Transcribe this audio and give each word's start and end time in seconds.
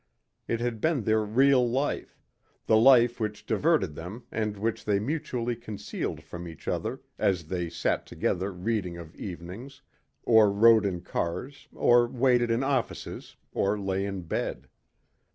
It 0.47 0.59
had 0.61 0.81
been 0.81 1.03
their 1.03 1.23
real 1.23 1.69
life 1.69 2.17
the 2.65 2.75
life 2.75 3.19
which 3.19 3.45
diverted 3.45 3.93
them 3.93 4.23
and 4.31 4.57
which 4.57 4.83
they 4.83 4.97
mutually 4.99 5.55
concealed 5.55 6.23
from 6.23 6.47
each 6.47 6.67
other 6.67 7.01
as 7.19 7.45
they 7.45 7.69
sat 7.69 8.07
together 8.07 8.51
reading 8.51 8.97
of 8.97 9.15
evenings, 9.15 9.83
or 10.23 10.51
rode 10.51 10.87
in 10.87 11.01
cars 11.01 11.67
or 11.71 12.07
waited 12.07 12.49
in 12.49 12.63
offices 12.63 13.35
or 13.53 13.79
lay 13.79 14.03
in 14.03 14.23
bed. 14.23 14.69